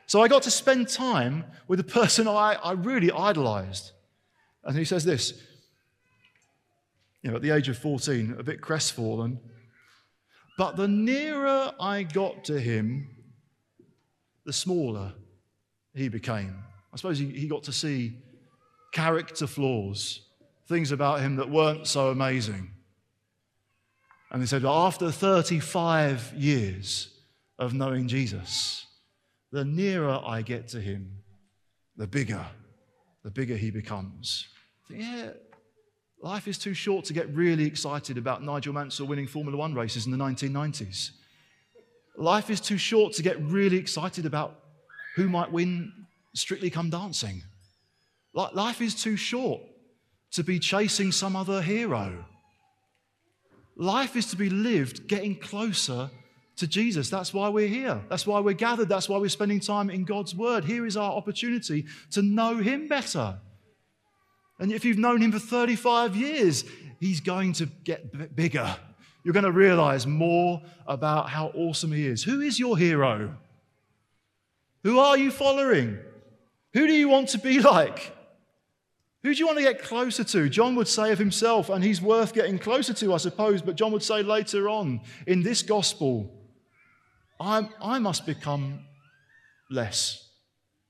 [0.06, 3.90] So I got to spend time with a person I, I really idolized.
[4.62, 5.42] And he says this
[7.22, 9.40] you know, at the age of 14, a bit crestfallen.
[10.56, 13.08] But the nearer I got to him,
[14.46, 15.14] the smaller
[15.94, 16.62] he became.
[16.92, 18.16] I suppose he, he got to see
[18.92, 20.22] character flaws,
[20.66, 22.70] things about him that weren't so amazing.
[24.30, 27.08] And he said, after 35 years
[27.58, 28.86] of knowing Jesus,
[29.50, 31.18] the nearer I get to him,
[31.96, 32.44] the bigger,
[33.24, 34.48] the bigger he becomes.
[34.88, 35.30] yeah,
[36.22, 40.06] life is too short to get really excited about Nigel Mansell winning Formula One races
[40.06, 41.10] in the 1990s.
[42.16, 44.59] Life is too short to get really excited about
[45.20, 45.92] who might win
[46.34, 47.42] Strictly Come Dancing.
[48.32, 49.60] Life is too short
[50.30, 52.24] to be chasing some other hero.
[53.76, 56.08] Life is to be lived getting closer
[56.56, 57.10] to Jesus.
[57.10, 58.00] That's why we're here.
[58.08, 58.88] That's why we're gathered.
[58.88, 60.64] That's why we're spending time in God's Word.
[60.64, 63.38] Here is our opportunity to know Him better.
[64.58, 66.64] And if you've known Him for 35 years,
[66.98, 68.74] He's going to get bigger.
[69.22, 72.22] You're going to realize more about how awesome He is.
[72.24, 73.36] Who is your hero?
[74.84, 75.98] Who are you following?
[76.72, 78.16] Who do you want to be like?
[79.22, 80.48] Who do you want to get closer to?
[80.48, 83.92] John would say of himself, and he's worth getting closer to, I suppose, but John
[83.92, 86.32] would say later on in this gospel,
[87.38, 88.80] i I must become
[89.70, 90.26] less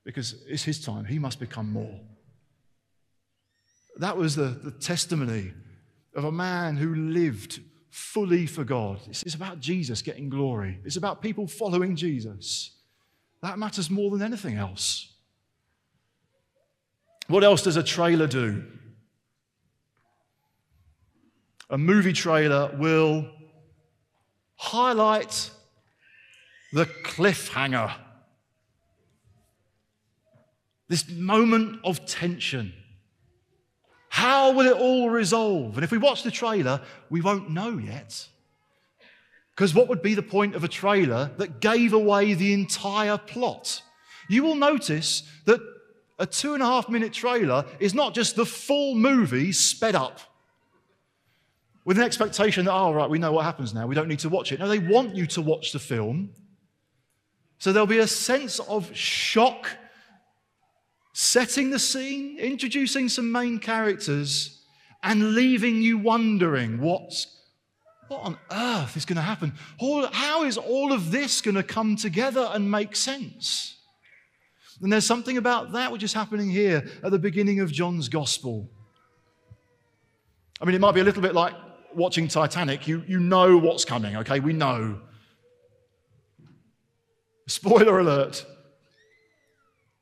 [0.05, 1.05] because it's his time.
[1.05, 1.99] He must become more.
[3.97, 5.51] That was the, the testimony
[6.15, 8.99] of a man who lived fully for God.
[9.09, 12.77] It's about Jesus getting glory, it's about people following Jesus.
[13.41, 15.11] That matters more than anything else.
[17.27, 18.63] What else does a trailer do?
[21.69, 23.29] A movie trailer will
[24.57, 25.49] highlight
[26.73, 27.93] the cliffhanger,
[30.87, 32.73] this moment of tension.
[34.09, 35.75] How will it all resolve?
[35.75, 38.27] And if we watch the trailer, we won't know yet.
[39.55, 43.81] Because what would be the point of a trailer that gave away the entire plot?
[44.29, 45.59] You will notice that
[46.19, 50.19] a two and a half minute trailer is not just the full movie sped up
[51.83, 53.87] with an expectation that, oh, right, we know what happens now.
[53.87, 54.59] We don't need to watch it.
[54.59, 56.31] No, they want you to watch the film.
[57.57, 59.67] So there'll be a sense of shock,
[61.13, 64.63] setting the scene, introducing some main characters,
[65.03, 67.40] and leaving you wondering what's
[68.11, 69.53] what on earth is going to happen?
[70.11, 73.77] How is all of this going to come together and make sense?
[74.81, 78.69] And there's something about that which is happening here at the beginning of John's gospel.
[80.59, 81.53] I mean, it might be a little bit like
[81.95, 82.85] watching Titanic.
[82.85, 84.41] You, you know what's coming, okay?
[84.41, 84.99] We know.
[87.47, 88.45] Spoiler alert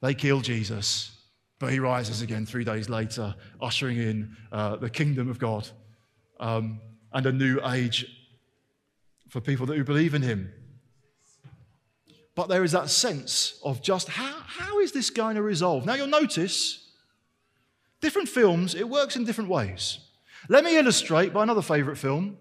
[0.01, 1.11] they kill Jesus,
[1.59, 5.67] but he rises again three days later, ushering in uh, the kingdom of God
[6.39, 6.79] um,
[7.13, 8.05] and a new age
[9.29, 10.51] for people that who believe in him.
[12.35, 15.85] But there is that sense of just how, how is this going to resolve?
[15.85, 16.89] Now, you'll notice
[18.01, 19.99] different films, it works in different ways.
[20.47, 22.37] Let me illustrate by another favourite film.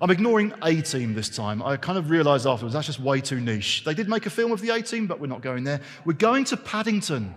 [0.00, 1.62] I'm ignoring A Team this time.
[1.62, 3.84] I kind of realised afterwards that's just way too niche.
[3.84, 5.80] They did make a film of the A Team, but we're not going there.
[6.04, 7.34] We're going to Paddington.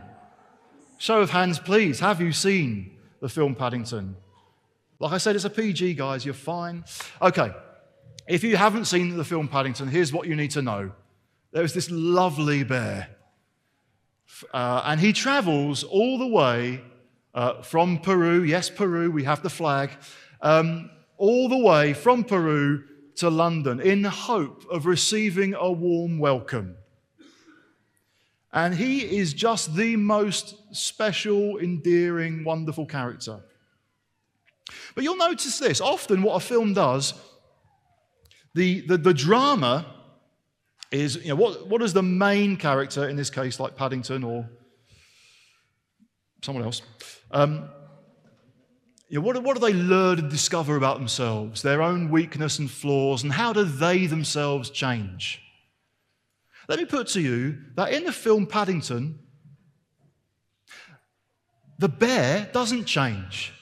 [0.97, 1.99] Show of hands, please.
[1.99, 4.15] Have you seen the film Paddington?
[4.99, 6.25] Like I said, it's a PG, guys.
[6.25, 6.85] You're fine.
[7.21, 7.51] Okay.
[8.27, 10.91] If you haven't seen the film Paddington, here's what you need to know
[11.51, 13.07] there's this lovely bear,
[14.53, 16.81] uh, and he travels all the way
[17.33, 18.43] uh, from Peru.
[18.43, 19.91] Yes, Peru, we have the flag.
[20.41, 22.83] Um, all the way from Peru
[23.15, 26.75] to London in hope of receiving a warm welcome.
[28.51, 33.41] And he is just the most special, endearing, wonderful character.
[34.93, 37.13] But you'll notice this often, what a film does,
[38.53, 39.85] the, the, the drama
[40.91, 44.49] is, you know, what, what is the main character, in this case, like Paddington or
[46.41, 46.81] someone else?
[47.31, 47.69] Um,
[49.09, 52.71] you know, what, what do they learn and discover about themselves, their own weakness and
[52.71, 55.41] flaws, and how do they themselves change?
[56.67, 59.19] Let me put to you that in the film Paddington,
[61.77, 63.53] the bear doesn't change.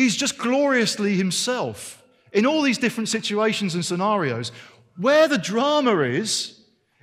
[0.00, 4.50] He's just gloriously himself in all these different situations and scenarios.
[4.96, 6.58] Where the drama is,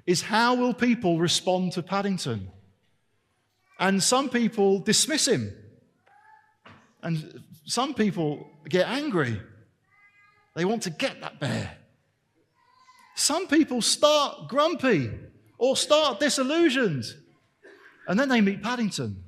[0.08, 2.50] is how will people respond to Paddington?
[3.80, 5.54] And some people dismiss him.
[7.04, 9.40] And some people get angry.
[10.56, 11.78] They want to get that bear.
[13.16, 15.12] Some people start grumpy
[15.60, 17.06] or start disillusioned.
[18.08, 19.24] And then they meet Paddington.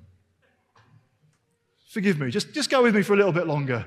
[1.90, 3.84] Forgive me, just, just go with me for a little bit longer.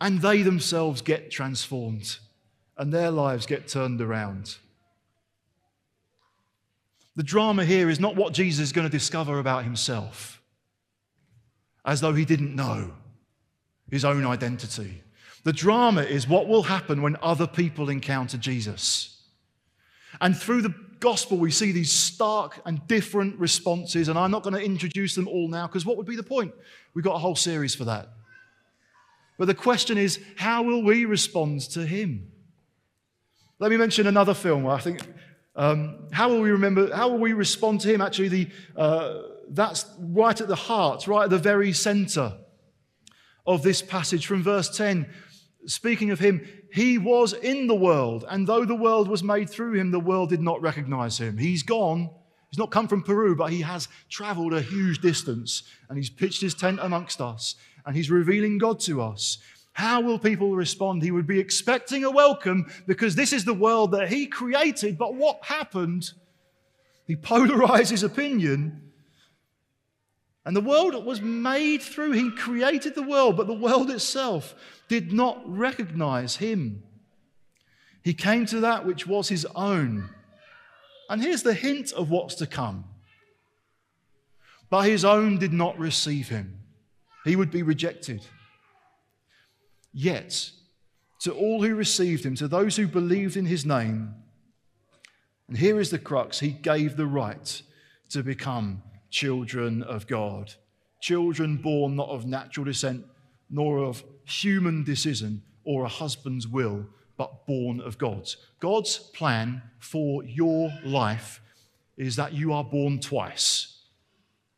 [0.00, 2.18] And they themselves get transformed
[2.76, 4.56] and their lives get turned around.
[7.14, 10.42] The drama here is not what Jesus is going to discover about himself,
[11.84, 12.92] as though he didn't know
[13.92, 15.02] his own identity.
[15.44, 19.22] The drama is what will happen when other people encounter Jesus.
[20.20, 24.08] And through the gospel, we see these stark and different responses.
[24.08, 26.52] And I'm not going to introduce them all now because what would be the point?
[26.94, 28.10] We've got a whole series for that.
[29.38, 32.30] But the question is, how will we respond to him?
[33.58, 35.00] Let me mention another film where I think,
[35.56, 38.00] um, how will we remember, how will we respond to him?
[38.00, 42.34] Actually, the, uh, that's right at the heart, right at the very center
[43.46, 45.08] of this passage from verse 10.
[45.66, 49.74] Speaking of him, he was in the world, and though the world was made through
[49.74, 51.36] him, the world did not recognize him.
[51.36, 52.10] He's gone.
[52.50, 56.40] He's not come from Peru, but he has traveled a huge distance, and he's pitched
[56.40, 59.38] his tent amongst us, and he's revealing God to us.
[59.72, 61.02] How will people respond?
[61.02, 65.14] He would be expecting a welcome because this is the world that he created, but
[65.14, 66.10] what happened?
[67.06, 68.90] He polarized his opinion.
[70.44, 72.30] And the world was made through, him.
[72.30, 74.54] he created the world, but the world itself
[74.90, 76.82] did not recognize him.
[78.02, 80.10] He came to that which was his own.
[81.08, 82.86] And here's the hint of what's to come.
[84.68, 86.58] But his own did not receive him,
[87.24, 88.26] he would be rejected.
[89.92, 90.50] Yet,
[91.20, 94.14] to all who received him, to those who believed in his name,
[95.46, 97.62] and here is the crux, he gave the right
[98.08, 100.54] to become children of God.
[101.00, 103.04] Children born not of natural descent,
[103.48, 108.36] nor of human decision or a husband's will, but born of God's.
[108.60, 111.40] God's plan for your life
[111.96, 113.78] is that you are born twice.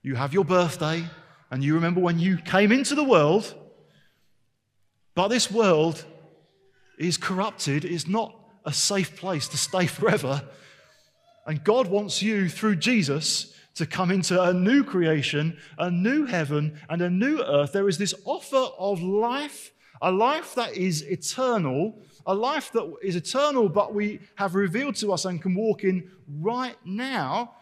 [0.03, 1.05] You have your birthday,
[1.51, 3.55] and you remember when you came into the world,
[5.15, 6.05] but this world
[6.99, 8.35] is corrupted, it's not
[8.65, 10.43] a safe place to stay forever.
[11.47, 16.79] And God wants you, through Jesus, to come into a new creation, a new heaven,
[16.89, 17.73] and a new earth.
[17.73, 23.17] There is this offer of life, a life that is eternal, a life that is
[23.17, 26.11] eternal, but we have revealed to us and can walk in
[26.41, 27.55] right now.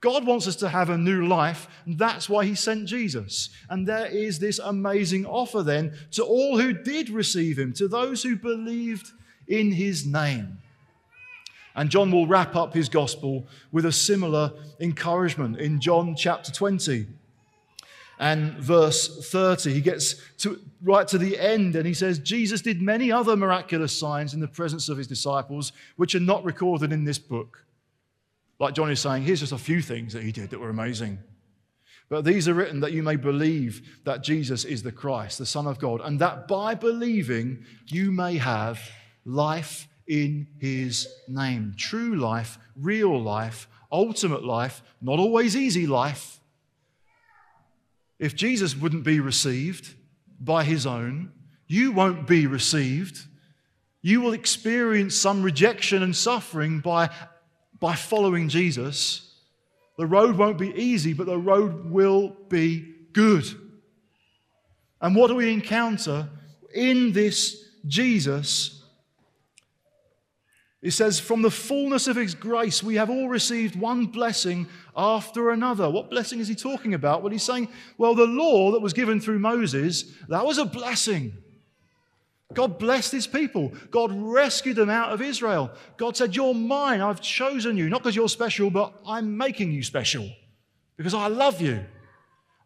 [0.00, 3.50] God wants us to have a new life, and that's why He sent Jesus.
[3.68, 8.22] And there is this amazing offer then to all who did receive Him, to those
[8.22, 9.10] who believed
[9.46, 10.58] in His name.
[11.74, 17.06] And John will wrap up his gospel with a similar encouragement in John chapter 20.
[18.20, 19.72] and verse 30.
[19.72, 23.98] He gets to, right to the end and he says, Jesus did many other miraculous
[23.98, 27.64] signs in the presence of his disciples, which are not recorded in this book.
[28.58, 31.18] Like John is saying, here's just a few things that he did that were amazing.
[32.10, 35.66] But these are written that you may believe that Jesus is the Christ, the Son
[35.66, 38.80] of God, and that by believing you may have
[39.24, 41.72] life in his name.
[41.76, 46.40] True life, real life, ultimate life, not always easy life.
[48.18, 49.94] If Jesus wouldn't be received
[50.40, 51.30] by his own,
[51.68, 53.20] you won't be received.
[54.02, 57.10] You will experience some rejection and suffering by,
[57.78, 59.32] by following Jesus.
[59.96, 63.44] The road won't be easy, but the road will be good.
[65.00, 66.28] And what do we encounter
[66.74, 68.79] in this Jesus?
[70.82, 74.66] It says, From the fullness of his grace, we have all received one blessing
[74.96, 75.90] after another.
[75.90, 77.22] What blessing is he talking about?
[77.22, 77.68] Well, he's saying,
[77.98, 81.32] Well, the law that was given through Moses, that was a blessing.
[82.52, 83.72] God blessed his people.
[83.90, 85.70] God rescued them out of Israel.
[85.96, 87.00] God said, You're mine.
[87.00, 90.28] I've chosen you, not because you're special, but I'm making you special
[90.96, 91.84] because I love you.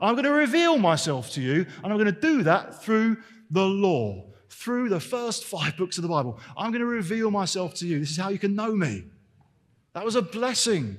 [0.01, 3.19] I'm going to reveal myself to you, and I'm going to do that through
[3.51, 4.25] the law,
[4.55, 6.39] through the first five books of the Bible.
[6.57, 7.99] I'm going to reveal myself to you.
[7.99, 9.05] This is how you can know me.
[9.93, 10.99] That was a blessing.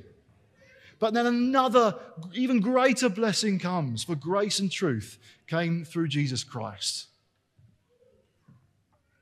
[1.00, 1.96] But then another,
[2.34, 7.08] even greater blessing comes for grace and truth came through Jesus Christ.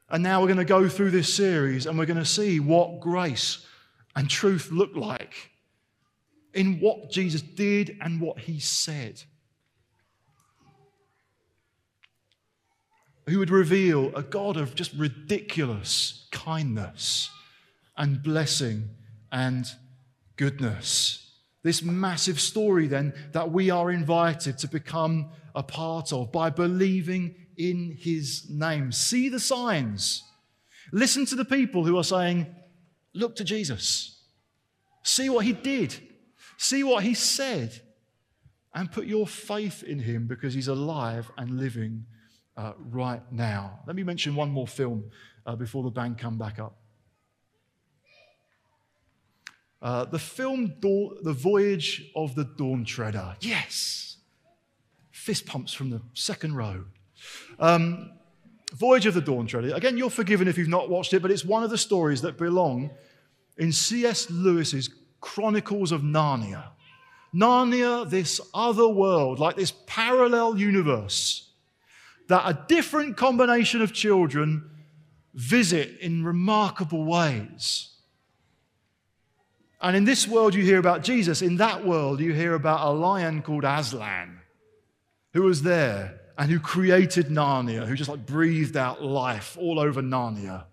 [0.09, 2.99] And now we're going to go through this series and we're going to see what
[2.99, 3.65] grace
[4.15, 5.51] and truth look like
[6.53, 9.23] in what Jesus did and what he said.
[13.27, 17.29] Who would reveal a God of just ridiculous kindness
[17.97, 18.89] and blessing
[19.31, 19.65] and
[20.35, 21.31] goodness.
[21.63, 27.35] This massive story, then, that we are invited to become a part of by believing
[27.57, 28.91] in his name.
[28.91, 30.23] See the signs.
[30.91, 32.47] Listen to the people who are saying,
[33.13, 34.19] Look to Jesus.
[35.03, 35.95] See what he did.
[36.57, 37.79] See what he said.
[38.73, 42.07] And put your faith in him because he's alive and living
[42.57, 43.79] uh, right now.
[43.87, 45.05] Let me mention one more film
[45.45, 46.77] uh, before the band come back up.
[49.81, 53.35] Uh, the film The Voyage of the Dawn Treader.
[53.41, 54.17] Yes!
[55.11, 56.85] Fist pumps from the second row.
[57.59, 58.11] Um,
[58.73, 59.73] Voyage of the Dawn Treader.
[59.75, 62.37] Again, you're forgiven if you've not watched it, but it's one of the stories that
[62.37, 62.91] belong
[63.57, 64.29] in C.S.
[64.29, 64.89] Lewis's
[65.19, 66.69] Chronicles of Narnia.
[67.35, 71.52] Narnia, this other world, like this parallel universe
[72.27, 74.69] that a different combination of children
[75.33, 77.89] visit in remarkable ways.
[79.81, 81.41] And in this world, you hear about Jesus.
[81.41, 84.39] In that world, you hear about a lion called Aslan,
[85.33, 90.01] who was there and who created Narnia, who just like breathed out life all over
[90.01, 90.65] Narnia.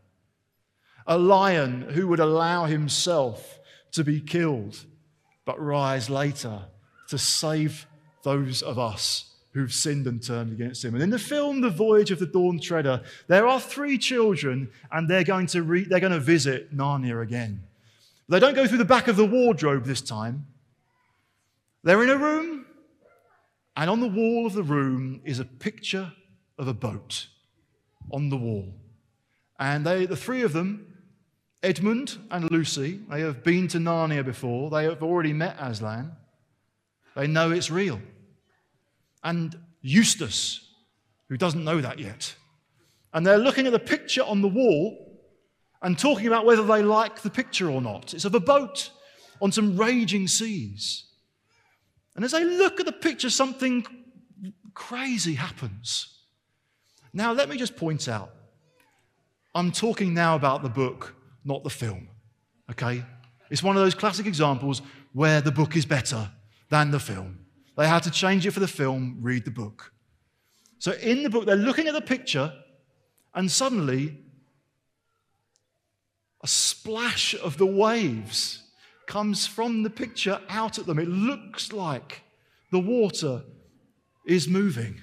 [1.06, 3.58] A lion who would allow himself
[3.92, 4.84] to be killed,
[5.44, 6.66] but rise later
[7.08, 7.86] to save
[8.22, 10.94] those of us who've sinned and turned against him.
[10.94, 15.08] And in the film The Voyage of the Dawn Treader, there are three children, and
[15.08, 17.62] they're going to, re- they're going to visit Narnia again.
[18.28, 20.46] They don't go through the back of the wardrobe this time.
[21.82, 22.66] They're in a room
[23.76, 26.12] and on the wall of the room is a picture
[26.58, 27.28] of a boat
[28.12, 28.74] on the wall.
[29.58, 30.96] And they, the three of them,
[31.62, 34.70] Edmund and Lucy, they have been to Narnia before.
[34.70, 36.12] They have already met Aslan.
[37.16, 38.00] They know it's real.
[39.22, 40.68] And Eustace,
[41.28, 42.34] who doesn't know that yet.
[43.12, 45.20] And they're looking at the picture on the wall
[45.82, 48.14] and talking about whether they like the picture or not.
[48.14, 48.90] It's of a boat
[49.40, 51.04] on some raging seas.
[52.14, 53.86] And as they look at the picture, something
[54.74, 56.18] crazy happens.
[57.12, 58.30] Now, let me just point out
[59.54, 61.14] I'm talking now about the book,
[61.44, 62.08] not the film.
[62.70, 63.04] Okay?
[63.50, 64.80] It's one of those classic examples
[65.12, 66.30] where the book is better
[66.68, 67.39] than the film.
[67.80, 69.94] They had to change it for the film, read the book.
[70.80, 72.52] So, in the book, they're looking at the picture,
[73.32, 74.18] and suddenly,
[76.42, 78.62] a splash of the waves
[79.06, 80.98] comes from the picture out at them.
[80.98, 82.20] It looks like
[82.70, 83.44] the water
[84.26, 85.00] is moving,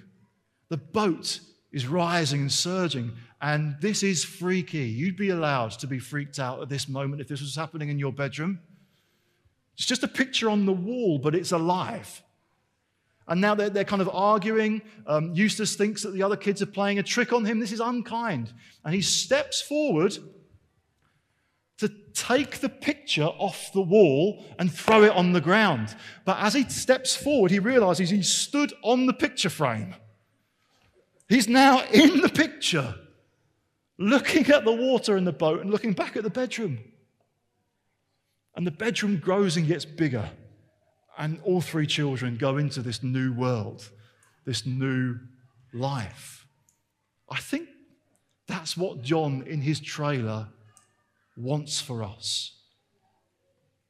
[0.70, 1.40] the boat
[1.72, 3.14] is rising and surging.
[3.42, 4.86] And this is freaky.
[4.86, 7.98] You'd be allowed to be freaked out at this moment if this was happening in
[7.98, 8.60] your bedroom.
[9.76, 12.22] It's just a picture on the wall, but it's alive.
[13.28, 14.82] And now they're, they're kind of arguing.
[15.06, 17.60] Um, Eustace thinks that the other kids are playing a trick on him.
[17.60, 18.54] This is unkind.
[18.86, 20.18] And he steps forward
[21.78, 25.96] to take the picture off the wall and throw it on the ground.
[26.26, 29.94] But as he steps forward, he realizes he stood on the picture frame.
[31.30, 32.96] He's now in the picture,
[33.98, 36.80] looking at the water in the boat and looking back at the bedroom.
[38.56, 40.32] And the bedroom grows and gets bigger.
[41.18, 43.90] And all three children go into this new world,
[44.46, 45.18] this new
[45.74, 46.46] life.
[47.30, 47.70] I think
[48.48, 50.48] that's what John in his trailer
[51.36, 52.54] wants for us.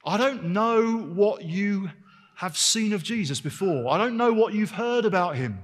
[0.05, 1.89] I don't know what you
[2.35, 3.89] have seen of Jesus before.
[3.89, 5.59] I don't know what you've heard about him.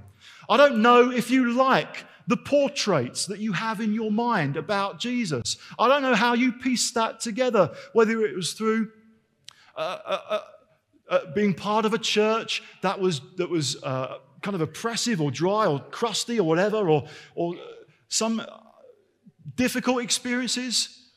[0.48, 4.98] I don't know if you like the portraits that you have in your mind about
[4.98, 5.56] Jesus.
[5.78, 8.90] I don't know how you piece that together, whether it was through
[9.76, 10.40] uh, uh,
[11.08, 15.30] uh, being part of a church that was, that was uh, kind of oppressive or
[15.30, 17.54] dry or crusty or whatever, or, or
[18.08, 18.44] some
[19.56, 21.10] difficult experiences.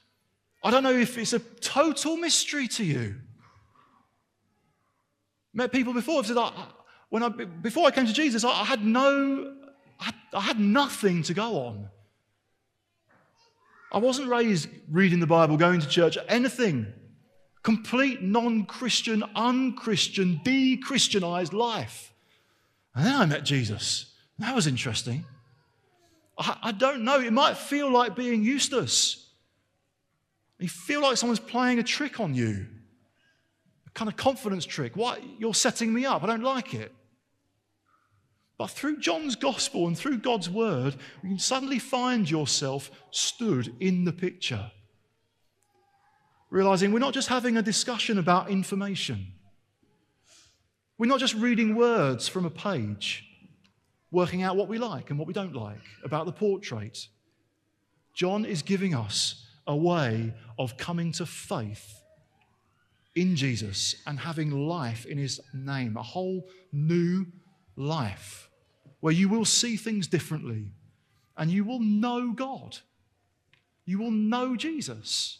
[0.64, 3.16] I don't know if it's a total mystery to you.
[5.54, 6.38] Met people before have said,
[7.10, 9.56] when I, before I came to Jesus, I, I had no,
[10.00, 11.90] I, I had nothing to go on.
[13.92, 16.94] I wasn't raised reading the Bible, going to church, anything.
[17.68, 22.14] Complete non Christian, unchristian, de Christianized life.
[22.96, 24.14] And then I met Jesus.
[24.40, 25.26] That was interesting.
[26.38, 27.20] I, I don't know.
[27.20, 29.32] It might feel like being Eustace.
[30.60, 32.68] You feel like someone's playing a trick on you,
[33.86, 34.96] a kind of confidence trick.
[34.96, 35.20] Why?
[35.38, 36.24] You're setting me up.
[36.24, 36.94] I don't like it.
[38.58, 44.06] But through John's gospel and through God's word, you can suddenly find yourself stood in
[44.06, 44.72] the picture.
[46.50, 49.34] Realizing we're not just having a discussion about information,
[50.98, 53.26] we're not just reading words from a page,
[54.12, 57.08] working out what we like and what we don't like about the portrait.
[58.14, 62.02] John is giving us a way of coming to faith
[63.16, 67.26] in Jesus and having life in his name, a whole new
[67.76, 68.50] life
[69.00, 70.72] where you will see things differently
[71.36, 72.78] and you will know God.
[73.86, 75.40] You will know Jesus.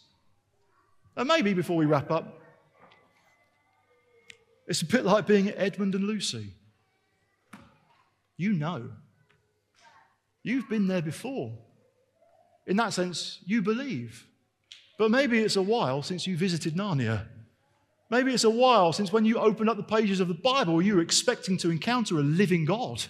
[1.18, 2.40] And maybe before we wrap up,
[4.68, 6.54] it's a bit like being at Edmund and Lucy.
[8.38, 8.92] You know.
[10.44, 11.58] You've been there before.
[12.68, 14.28] In that sense, you believe.
[15.00, 17.26] But maybe it's a while since you visited Narnia.
[18.10, 20.96] Maybe it's a while since when you opened up the pages of the Bible, you
[20.96, 23.04] were expecting to encounter a living God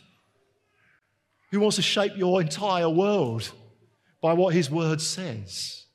[1.52, 3.52] who wants to shape your entire world
[4.22, 5.87] by what his word says.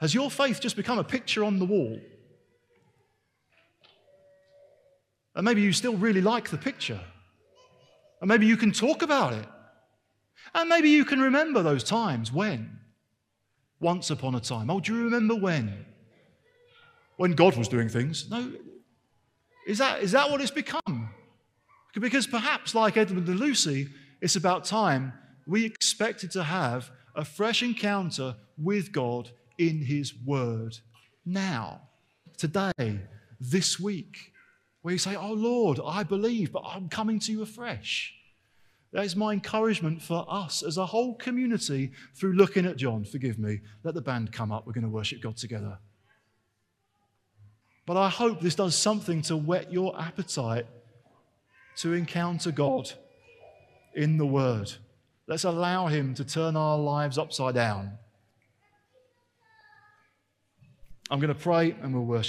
[0.00, 1.98] Has your faith just become a picture on the wall?
[5.34, 7.00] And maybe you still really like the picture.
[8.20, 9.46] And maybe you can talk about it.
[10.54, 12.78] And maybe you can remember those times when,
[13.78, 14.70] once upon a time.
[14.70, 15.84] Oh, do you remember when?
[17.16, 18.28] When God was doing things?
[18.30, 18.52] No.
[19.66, 21.10] Is that, is that what it's become?
[21.94, 23.88] Because perhaps, like Edmund and Lucy,
[24.22, 25.12] it's about time
[25.46, 29.30] we expected to have a fresh encounter with God
[29.60, 30.78] in His Word
[31.26, 31.82] now,
[32.38, 33.00] today,
[33.38, 34.32] this week,
[34.82, 38.14] where you say, Oh Lord, I believe, but I'm coming to you afresh.
[38.92, 43.04] That is my encouragement for us as a whole community through looking at John.
[43.04, 43.60] Forgive me.
[43.84, 44.66] Let the band come up.
[44.66, 45.78] We're going to worship God together.
[47.86, 50.66] But I hope this does something to whet your appetite
[51.76, 52.90] to encounter God
[53.94, 54.72] in the Word.
[55.28, 57.98] Let's allow Him to turn our lives upside down.
[61.10, 62.28] I'm going to pray and we'll worship.